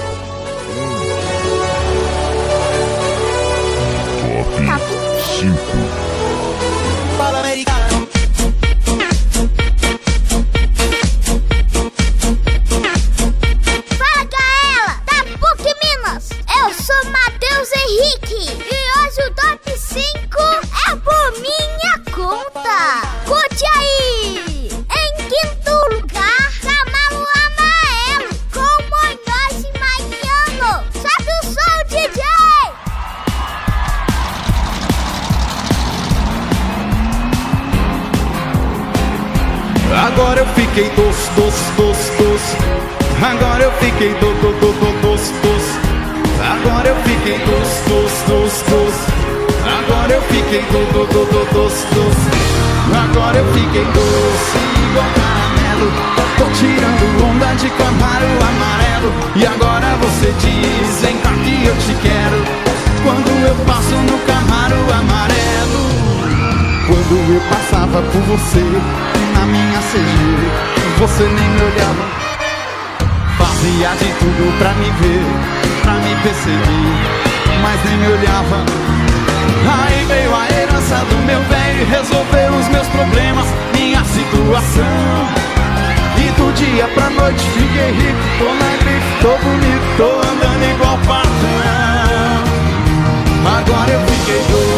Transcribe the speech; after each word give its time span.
Fiquei 40.80 40.90
doce, 40.96 41.30
doce, 41.36 41.72
doce, 41.76 42.12
doce. 42.18 42.58
Agora 43.22 43.64
eu 43.64 43.72
fiquei 43.74 44.14
do, 44.14 44.34
do, 44.40 44.54
do, 44.60 44.72
do, 44.80 45.02
doce, 45.02 45.34
doce. 45.44 45.80
Agora 46.40 46.88
eu 46.88 46.96
fiquei 47.04 47.38
doce, 47.40 47.90
doce, 47.90 48.26
doce, 48.28 48.64
doce. 48.70 49.12
Agora 49.80 50.14
eu 50.14 50.22
fiquei 50.22 50.62
do, 50.62 50.86
do, 50.94 51.06
do, 51.08 51.26
do, 51.26 51.54
doce, 51.54 51.86
doce. 51.94 52.30
Agora 52.96 53.38
eu 53.38 53.46
fiquei 53.54 53.84
doce 53.84 54.58
igual 54.90 55.10
caramelo. 55.20 55.92
Tô 56.38 56.46
tirando 56.56 57.26
onda 57.30 57.54
de 57.56 57.70
camaro 57.72 58.28
amarelo. 58.50 59.14
E 59.36 59.46
agora 59.46 59.98
você 59.98 60.34
diz, 60.40 61.02
vem 61.02 61.18
cá 61.18 61.32
que 61.44 61.66
eu 61.66 61.76
te 61.76 61.94
quero. 62.02 62.46
Quando 63.04 63.30
eu 63.48 63.56
passo 63.66 63.96
no 63.96 64.18
camaro 64.20 64.78
amarelo. 64.94 65.90
Quando 66.88 67.34
eu 67.34 67.42
passava 67.50 68.02
por 68.02 68.22
você 68.22 69.19
na 69.34 69.46
minha 69.46 69.80
CG, 69.80 71.00
você 71.00 71.24
nem 71.24 71.50
me 71.50 71.62
olhava. 71.62 72.06
Fazia 73.38 73.90
de 73.90 74.14
tudo 74.20 74.58
pra 74.58 74.74
me 74.74 74.92
ver, 75.00 75.26
pra 75.82 75.94
me 75.94 76.16
perceber, 76.24 76.94
mas 77.62 77.84
nem 77.86 77.98
me 77.98 78.08
olhava. 78.08 78.66
Aí 79.68 80.06
veio 80.06 80.36
a 80.36 80.46
herança 80.50 81.06
do 81.06 81.18
meu 81.26 81.42
velho 81.44 81.82
e 81.82 81.86
resolveu 81.86 82.54
os 82.60 82.68
meus 82.70 82.88
problemas, 82.88 83.46
minha 83.74 84.04
situação. 84.06 85.50
E 86.18 86.32
do 86.32 86.52
dia 86.54 86.88
pra 86.90 87.10
noite 87.10 87.46
fiquei 87.52 87.92
rico, 87.92 88.20
tô 88.40 88.46
na 88.46 88.70
tô 89.22 89.38
bonito, 89.44 89.98
tô 89.98 90.10
andando 90.28 90.64
igual 90.64 90.98
patrão. 91.00 91.30
Agora 93.58 93.92
eu 93.92 94.02
fiquei 94.08 94.40
doce 94.50 94.69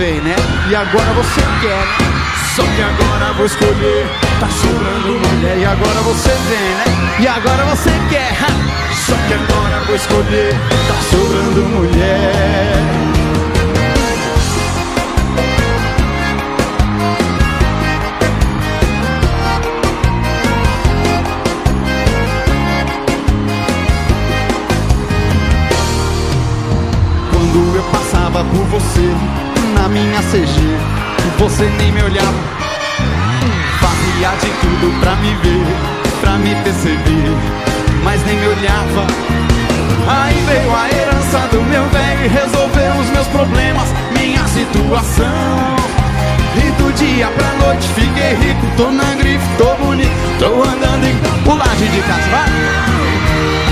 vem, 0.00 0.18
né? 0.22 0.34
E 0.70 0.74
agora 0.74 1.12
você 1.12 1.42
quer. 1.60 1.84
Só 2.56 2.62
que 2.62 2.80
agora 2.80 3.34
vou 3.34 3.44
escolher. 3.44 4.06
Tá 4.40 4.48
chorando 4.48 5.20
mulher. 5.20 5.58
E 5.58 5.64
agora 5.66 6.00
você 6.00 6.30
vem, 6.48 6.74
né? 6.78 7.18
E 7.20 7.28
agora 7.28 7.64
você 7.66 7.90
quer. 8.08 8.34
Só 8.94 9.14
que 9.28 9.34
agora 9.34 9.84
vou 9.84 9.94
escolher. 9.94 10.54
Tá 10.88 10.94
chorando 11.10 11.68
mulher. 11.68 12.80
Quando 27.30 27.76
eu 27.76 27.82
passava 27.92 28.42
por 28.44 28.64
você 28.64 29.39
minha 29.90 30.20
CG, 30.22 30.54
você 31.38 31.64
nem 31.78 31.92
me 31.92 32.02
olhava. 32.02 32.34
Fazia 33.80 34.30
de 34.40 34.50
tudo 34.60 35.00
pra 35.00 35.16
me 35.16 35.34
ver, 35.42 35.66
pra 36.20 36.32
me 36.32 36.54
perceber, 36.62 37.36
mas 38.04 38.24
nem 38.24 38.36
me 38.36 38.46
olhava. 38.46 39.06
Aí 40.08 40.42
veio 40.46 40.74
a 40.74 40.88
herança 40.88 41.48
do 41.50 41.62
meu 41.62 41.84
velho 41.88 42.24
e 42.24 42.28
resolveu 42.28 42.92
os 43.00 43.10
meus 43.10 43.26
problemas, 43.28 43.88
minha 44.12 44.46
situação. 44.48 45.76
E 46.56 46.70
do 46.82 46.92
dia 46.94 47.28
pra 47.28 47.52
noite 47.64 47.88
fiquei 47.88 48.34
rico, 48.34 48.66
tô 48.76 48.90
na 48.90 49.14
grife, 49.14 49.44
tô 49.56 49.74
bonito, 49.84 50.10
tô 50.38 50.62
andando 50.62 51.04
em 51.04 51.16
pulagem 51.44 51.90
de 51.90 52.00
casa, 52.02 52.28
vai! 52.30 52.90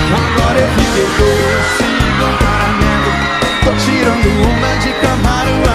Agora 0.09 0.59
eu 0.59 0.67
fiquei 0.69 1.07
doce 1.19 1.83
igual 1.83 2.33
caramelo 2.39 3.11
Tô 3.63 3.71
tirando 3.85 4.29
uma 4.41 4.75
de 4.77 4.91
camaro 5.01 5.68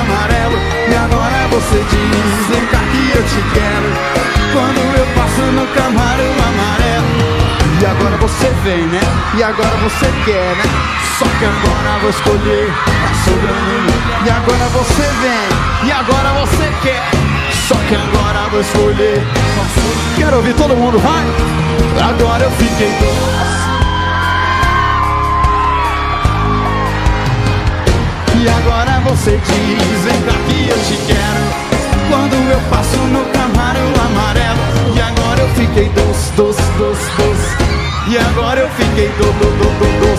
vem, 8.65 8.87
né? 8.87 9.01
E 9.37 9.43
agora 9.43 9.77
você 9.77 10.07
quer, 10.25 10.57
né? 10.57 10.65
Só 11.19 11.27
que 11.27 11.45
agora 11.45 11.99
vou 12.01 12.11
escolher, 12.11 12.67
tá 12.67 13.15
sobrando 13.25 14.27
E 14.27 14.31
agora 14.31 14.69
você 14.71 15.03
vem, 15.21 15.89
e 15.89 15.93
agora 15.93 16.33
você 16.41 16.73
quer. 16.83 17.11
Só 17.69 17.75
que 17.87 17.95
agora 17.95 18.49
vou 18.51 18.61
escolher. 18.61 19.23
Quero 20.17 20.37
ouvir 20.37 20.55
todo 20.55 20.75
mundo, 20.75 20.99
vai! 20.99 21.25
Agora 22.09 22.45
eu 22.45 22.51
fiquei 22.53 22.91
doce. 23.01 23.65
E 28.41 28.49
agora 28.49 29.01
você 29.01 29.39
diz, 29.45 30.05
vem 30.05 30.23
cá 30.23 30.33
que 30.49 30.69
eu 30.71 30.79
te 30.85 30.97
quero? 31.07 31.65
Quando 32.09 32.35
eu 32.51 32.61
passo 32.71 32.97
no 32.97 33.25
camaro 33.27 33.81
amarelo 34.07 34.64
agora 38.55 38.61
eu 38.61 38.71
fiquei 38.71 39.09
do, 39.09 39.25
do, 39.25 39.51
do, 39.59 39.69
do, 39.81 40.17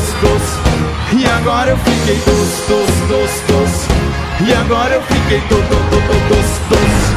E 1.18 1.25
agora 1.25 1.69
eu 1.72 1.78
fiquei 1.78 2.16
doce, 2.16 2.68
doce, 2.68 3.44
doce, 3.47 3.88
E 4.46 4.53
agora 4.53 4.96
eu 4.96 5.01
fiquei 5.03 5.40
do, 5.40 5.56
do, 5.56 5.62
do, 5.62 6.01
do, 6.01 7.15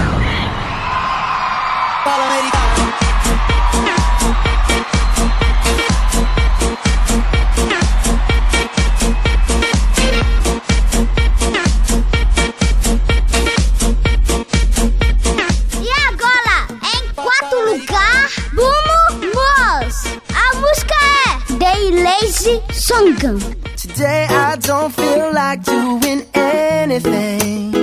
Today 22.78 24.26
I 24.30 24.56
don't 24.60 24.94
feel 24.94 25.32
like 25.34 25.64
doing 25.64 26.24
anything. 26.32 27.74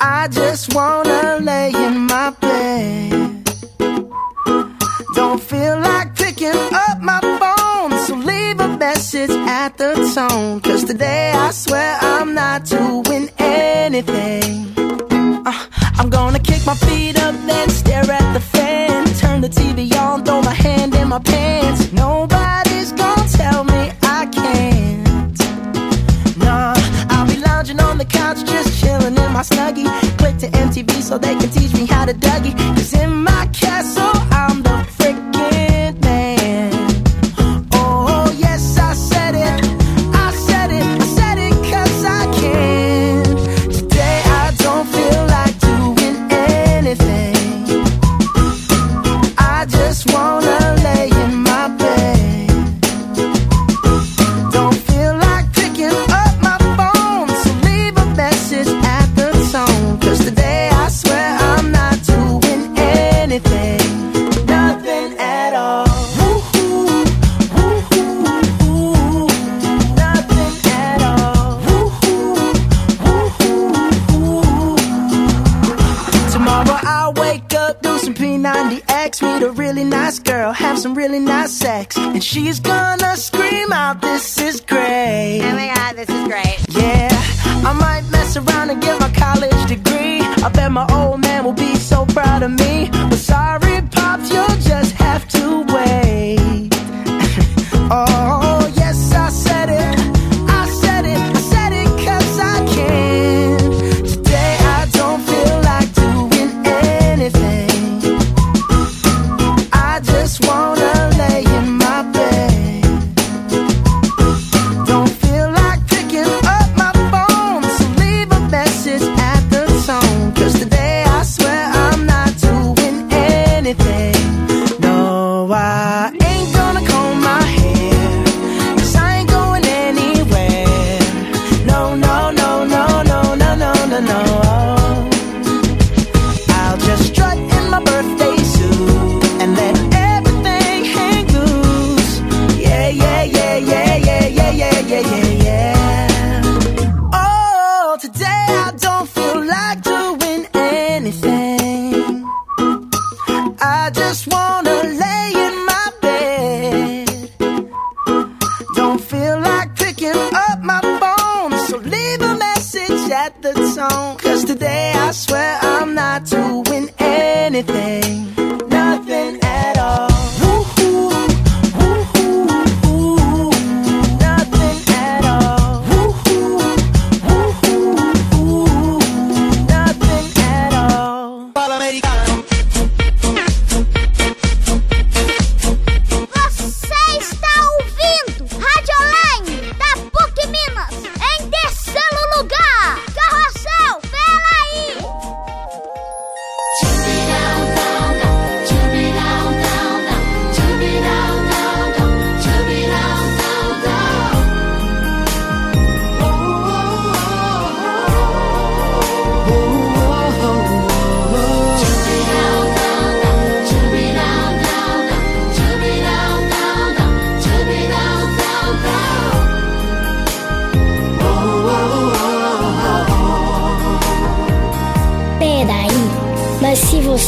I 0.00 0.26
just 0.30 0.74
wanna 0.74 1.40
lay 1.42 1.70
in 1.70 2.06
my 2.06 2.30
bed. 2.40 3.44
Don't 5.14 5.42
feel 5.42 5.78
like 5.80 6.14
picking 6.14 6.56
up 6.72 7.02
my 7.02 7.20
phone, 7.20 7.98
so 8.06 8.14
leave 8.14 8.58
a 8.58 8.68
message 8.78 9.30
at 9.30 9.76
the 9.76 9.92
tone. 10.14 10.60
Cause 10.62 10.84
today 10.84 11.32
I 11.32 11.50
swear 11.50 11.98
I'm 12.00 12.32
not 12.32 12.64
doing 12.64 13.28
anything. 13.36 14.72
Uh, 15.44 15.66
I'm 15.98 16.08
gonna 16.08 16.40
kick 16.40 16.64
my 16.64 16.74
feet 16.74 17.18
up, 17.18 17.34
then 17.46 17.68
stare 17.68 18.10
at 18.10 18.32
the 18.32 18.40
fan. 18.40 19.04
Turn 19.16 19.42
the 19.42 19.50
TV 19.50 19.94
on, 19.94 20.24
throw 20.24 20.40
my 20.40 20.54
hand 20.54 20.94
in 20.94 21.08
my 21.08 21.18
pants. 21.18 21.92
Nobody's 21.92 22.35
just 28.62 28.80
chilling 28.80 29.16
in 29.16 29.32
my 29.32 29.42
snuggie. 29.42 29.88
Click 30.18 30.36
to 30.38 30.48
MTV 30.48 31.02
so 31.02 31.18
they 31.18 31.34
can 31.34 31.50
teach 31.50 31.72
me 31.74 31.86
how 31.86 32.04
to 32.04 32.14
Dougie. 32.14 32.56
Cause 32.76 32.92
in 32.94 33.12
my 33.22 33.48
castle, 33.52 34.12
I'm 34.30 34.65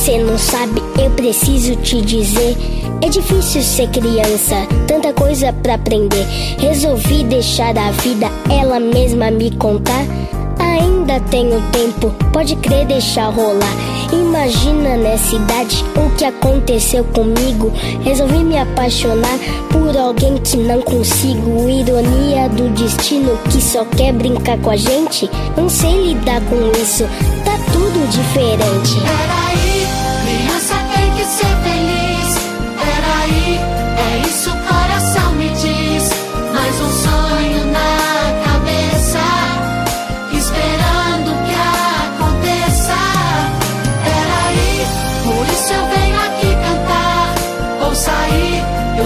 você 0.08 0.18
não 0.22 0.38
sabe, 0.38 0.82
eu 0.98 1.10
preciso 1.10 1.76
te 1.76 2.00
dizer. 2.00 2.56
É 3.02 3.10
difícil 3.10 3.60
ser 3.60 3.88
criança, 3.88 4.56
tanta 4.86 5.12
coisa 5.12 5.52
para 5.52 5.74
aprender. 5.74 6.26
Resolvi 6.58 7.24
deixar 7.24 7.76
a 7.76 7.90
vida 7.90 8.26
ela 8.50 8.80
mesma 8.80 9.30
me 9.30 9.50
contar. 9.50 10.06
Ainda 10.58 11.20
tenho 11.28 11.60
tempo, 11.72 12.10
pode 12.32 12.56
crer, 12.56 12.86
deixar 12.86 13.28
rolar. 13.28 13.70
Imagina 14.10 14.96
nessa 14.96 15.36
idade 15.36 15.84
o 15.94 16.16
que 16.16 16.24
aconteceu 16.24 17.04
comigo. 17.04 17.70
Resolvi 18.02 18.38
me 18.38 18.56
apaixonar 18.56 19.38
por 19.70 19.94
alguém 19.94 20.38
que 20.38 20.56
não 20.56 20.80
consigo. 20.80 21.68
Ironia 21.68 22.48
do 22.48 22.70
destino 22.70 23.38
que 23.50 23.60
só 23.60 23.84
quer 23.84 24.14
brincar 24.14 24.56
com 24.60 24.70
a 24.70 24.76
gente. 24.76 25.28
Não 25.54 25.68
sei 25.68 26.14
lidar 26.14 26.40
com 26.46 26.56
isso, 26.80 27.04
tá 27.44 27.58
tudo 27.70 28.08
diferente. 28.10 28.96
Era 29.04 29.52
isso. 29.52 29.87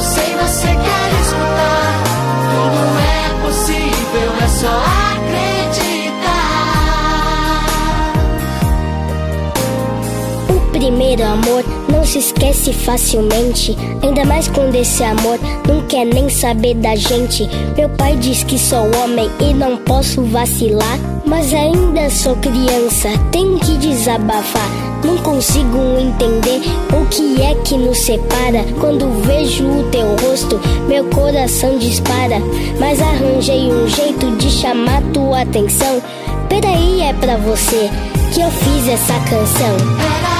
sei 0.02 0.34
você 0.36 0.66
quer 0.66 1.12
escutar. 1.22 2.02
Tudo 2.50 2.82
é 2.98 3.28
possível, 3.46 4.30
é 4.42 4.48
só 4.48 4.74
acreditar. 5.14 6.02
O 10.48 10.60
primeiro 10.72 11.22
amor 11.24 11.61
se 12.12 12.18
esquece 12.18 12.74
facilmente, 12.74 13.74
ainda 14.02 14.22
mais 14.26 14.46
quando 14.46 14.74
esse 14.74 15.02
amor 15.02 15.38
não 15.66 15.80
quer 15.86 16.04
nem 16.04 16.28
saber 16.28 16.74
da 16.74 16.94
gente. 16.94 17.48
Meu 17.74 17.88
pai 17.88 18.16
diz 18.16 18.44
que 18.44 18.58
sou 18.58 18.84
homem 19.02 19.30
e 19.40 19.54
não 19.54 19.78
posso 19.78 20.20
vacilar, 20.24 20.98
mas 21.24 21.54
ainda 21.54 22.10
sou 22.10 22.36
criança, 22.36 23.08
tenho 23.30 23.58
que 23.58 23.78
desabafar. 23.78 24.68
Não 25.02 25.16
consigo 25.22 25.78
entender 25.98 26.60
o 26.92 27.06
que 27.06 27.40
é 27.40 27.54
que 27.64 27.78
nos 27.78 27.96
separa. 28.00 28.62
Quando 28.78 29.08
vejo 29.22 29.64
o 29.64 29.84
teu 29.84 30.14
rosto, 30.16 30.60
meu 30.86 31.06
coração 31.06 31.78
dispara. 31.78 32.36
Mas 32.78 33.00
arranjei 33.00 33.72
um 33.72 33.88
jeito 33.88 34.30
de 34.36 34.50
chamar 34.50 35.00
tua 35.14 35.40
atenção. 35.40 36.02
Peraí, 36.50 37.00
é 37.00 37.14
pra 37.14 37.38
você 37.38 37.90
que 38.34 38.42
eu 38.42 38.50
fiz 38.50 38.88
essa 38.88 39.14
canção. 39.30 40.31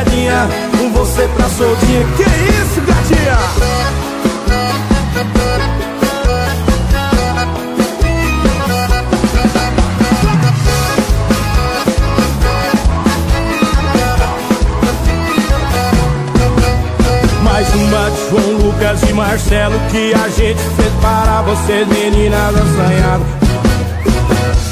Agachadinha, 0.00 0.48
você 0.92 1.28
tá 1.36 1.48
soltinha. 1.48 2.06
Que 2.16 2.22
isso, 2.22 2.80
gatinha? 2.86 3.38
Mais 17.42 17.74
uma 17.74 18.10
de 18.10 18.30
João 18.30 18.58
Lucas 18.58 19.02
e 19.02 19.12
Marcelo 19.12 19.78
que 19.90 20.14
a 20.14 20.28
gente 20.28 20.60
fez 20.76 20.92
para 21.00 21.42
vocês, 21.42 21.86
meninas 21.88 22.54
assanhadas. 22.54 23.26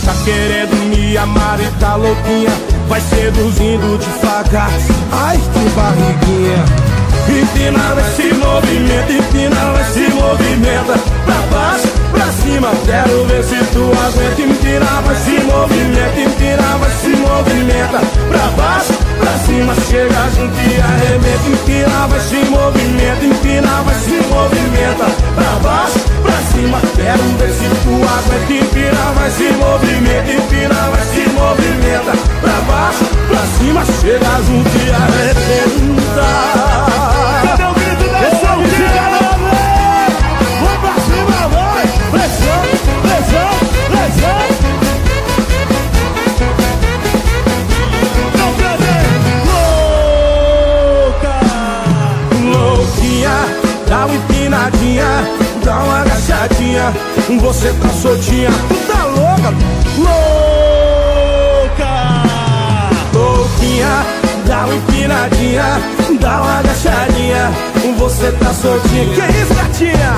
Tá 0.04 0.14
querendo 0.24 0.74
me 0.88 1.16
amar 1.18 1.60
e 1.60 1.66
tá 1.78 1.96
louquinha, 1.96 2.50
vai 2.88 3.00
seduzindo 3.00 3.98
devagar. 3.98 4.70
Ai, 5.12 5.36
que 5.36 5.68
barriguinha. 5.70 6.88
Empina, 7.28 7.94
se 8.16 8.32
movimenta, 8.34 9.12
empina, 9.12 9.84
se 9.92 10.08
movimenta 10.14 10.98
Pra 11.26 11.34
baixo, 11.52 11.88
pra 12.10 12.24
cima, 12.32 12.70
quero 12.86 13.26
ver 13.26 13.44
se 13.44 13.56
tu 13.66 13.84
aguenta. 13.92 14.40
Empina, 14.40 14.86
se 15.24 15.44
movimenta, 15.44 16.20
empina, 16.20 16.78
se 17.02 17.08
movimenta 17.16 18.00
Pra 18.30 18.46
baixo, 18.56 18.94
pra 19.20 19.38
cima, 19.44 19.74
chega 19.90 20.30
junto 20.34 20.58
e 20.58 20.80
arrebenta. 20.80 21.48
Empina, 21.48 22.08
se 22.18 22.40
movimenta, 22.48 23.24
empina, 23.26 23.84
se 24.02 24.16
movimenta 24.32 25.04
Pra 25.34 25.52
baixo, 25.62 25.98
pra 26.22 26.38
cima, 26.50 26.80
quero 26.96 27.24
ver 27.36 27.52
se 27.52 27.68
tu 27.84 27.92
aguenta. 28.08 28.52
Empina, 28.54 29.30
se 29.36 29.52
movimenta, 29.52 30.32
empina, 30.32 30.97
pra 33.78 33.84
cima, 33.84 34.00
chega 34.00 34.42
junto 34.42 34.70
e 34.76 34.90
arrebenta 34.90 36.28
Cadê 37.44 37.64
o 37.64 37.74
grito 37.74 38.04
da 38.10 38.18
Louquinha? 38.20 39.06
Vamos 40.60 40.78
pra 40.80 40.94
cima, 41.04 41.38
vai! 41.48 41.84
Pressão, 42.10 42.62
pressão, 43.02 43.50
pressão! 43.90 44.40
Não 48.38 48.50
cadê? 48.54 48.98
Louca! 51.14 51.34
Louquinha, 52.58 53.36
dá 53.88 54.00
uma 54.06 54.14
empinadinha, 54.14 55.10
dá 55.64 55.76
uma 55.76 56.00
agachadinha, 56.00 56.86
você 57.40 57.68
tá 57.74 57.88
soltinha, 57.90 58.50
tu 58.68 58.74
tá 58.92 59.04
louca, 59.04 59.50
louca, 59.98 60.27
louquinha, 63.68 64.06
dá 64.46 64.64
uma 64.64 64.74
empinadinha, 64.74 65.80
dá 66.20 66.40
uma 66.40 66.58
agachadinha, 66.58 67.52
você 67.98 68.32
tá 68.32 68.52
soltinha, 68.54 69.14
que 69.14 69.38
isso, 69.38 69.54
gatinha? 69.54 70.16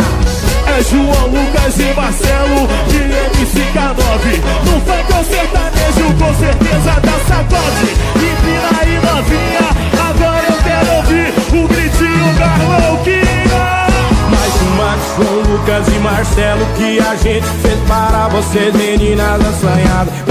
É 0.67 0.83
João 0.83 1.27
Lucas 1.27 1.79
e 1.79 1.95
Marcelo 1.95 2.69
de 2.87 2.99
MC9 2.99 4.41
No 4.65 4.81
funk 4.83 5.13
ou 5.17 5.25
sertanejo 5.25 6.15
com 6.17 6.35
certeza 6.35 7.01
dá 7.03 7.19
sacode 7.27 7.91
Empina 8.15 8.71
aí 8.81 8.95
novinha, 9.03 9.67
agora 10.09 10.45
eu 10.49 10.57
quero 10.63 10.97
ouvir 10.97 11.35
o 11.49 11.67
gritinho 11.67 12.35
da 12.39 12.89
louquinha 12.89 13.87
Mais 14.31 14.55
uma 14.71 14.97
João 15.17 15.41
Lucas 15.53 15.89
e 15.89 15.99
Marcelo 15.99 16.67
que 16.77 17.01
a 17.01 17.17
gente 17.17 17.47
fez 17.63 17.79
para 17.89 18.29
vocês, 18.29 18.73
meninas 18.75 19.41
assanhadas. 19.41 20.30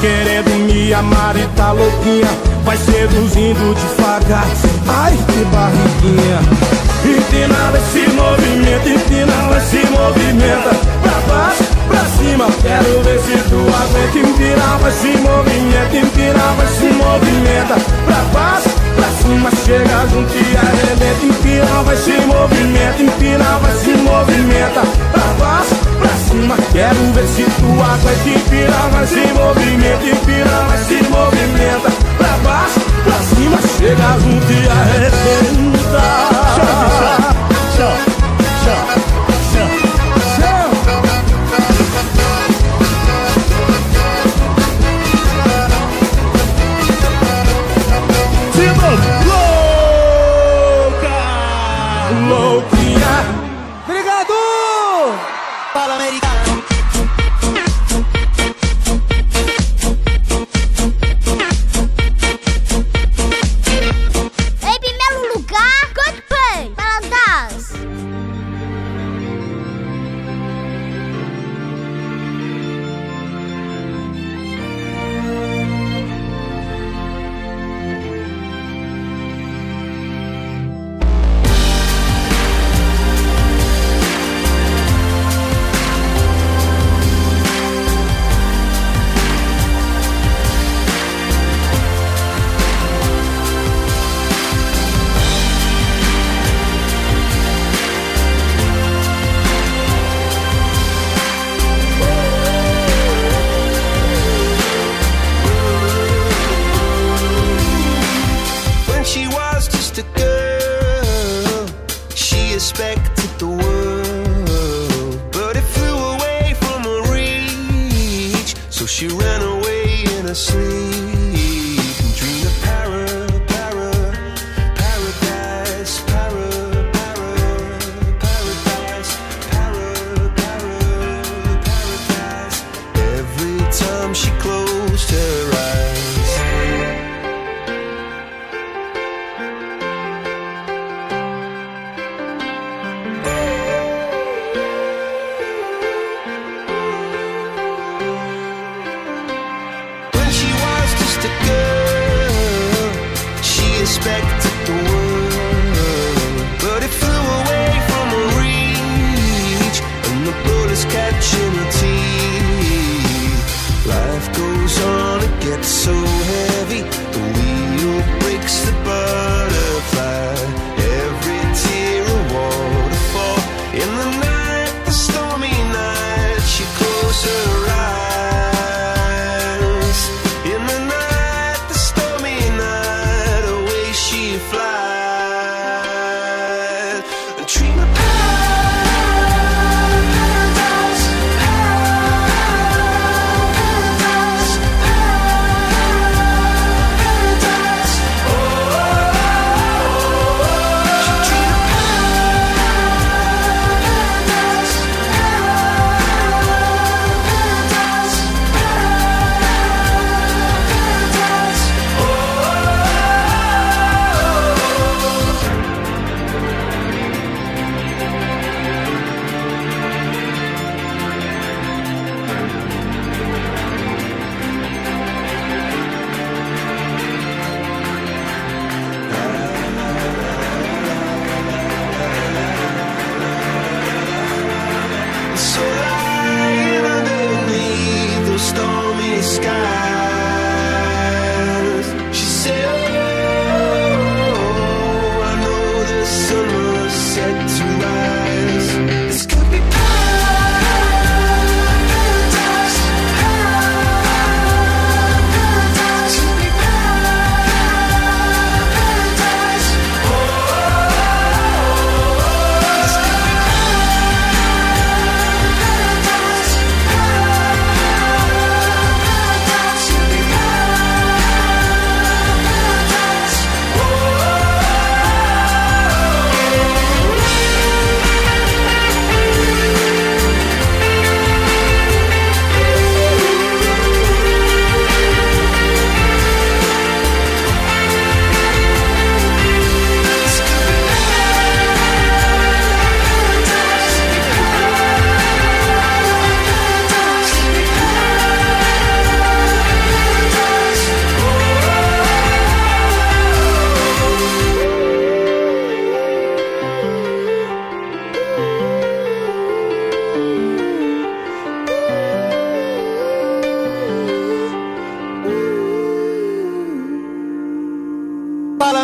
Querendo 0.00 0.50
me 0.66 0.94
amar 0.94 1.36
e 1.36 1.44
tá 1.56 1.72
louquinha, 1.72 2.28
vai 2.64 2.76
seduzindo 2.76 3.74
devagar. 3.74 4.46
Ai, 4.86 5.16
que 5.26 5.44
barriguinha. 5.46 6.38
Empina, 7.04 7.70
vai 7.72 7.80
se 7.80 8.08
movimenta, 8.14 8.88
empina, 8.88 9.48
vai 9.48 9.60
se 9.60 9.86
movimenta. 9.90 10.70
Pra 11.02 11.18
baixo, 11.26 11.64
pra 11.88 12.04
cima, 12.16 12.46
quero 12.62 13.02
ver 13.02 13.18
se 13.20 13.38
tu 13.48 13.58
aguenta. 13.58 14.18
Empina, 14.18 14.78
vai 14.80 14.92
se 14.92 15.18
movimenta, 15.18 15.96
empina, 15.96 16.44
vai 16.56 16.66
se 16.68 16.86
movimenta. 16.94 17.74
Pra 18.06 18.22
baixo, 18.32 18.68
pra 18.94 19.08
cima, 19.20 19.50
chega 19.64 20.06
junto 20.12 20.32
e 20.32 20.56
arrebenta. 20.56 21.26
Empina, 21.26 21.82
vai 21.82 21.96
se 21.96 22.12
movimenta, 22.12 23.02
empina, 23.02 23.58
vai 23.60 23.76
se 23.76 23.90
movimenta. 23.90 24.82
Pra 25.12 25.26
baixo, 25.38 25.74
pra 25.98 26.16
cima, 26.28 26.56
quero 26.72 27.12
ver 27.12 27.26
se 27.26 27.44
tu 27.44 27.66
aguenta. 27.82 28.28
Empina, 28.28 28.88
vai 28.92 29.06
se 29.06 29.32
movimenta, 29.32 30.04
empina, 30.04 30.64
vai 30.68 30.78
se 30.84 31.02
movimenta. 31.10 32.07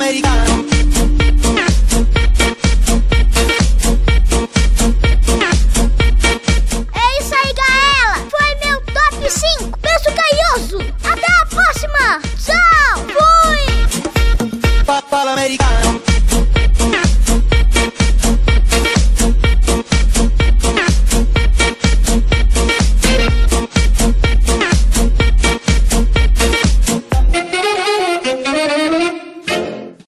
americana. 0.05 0.43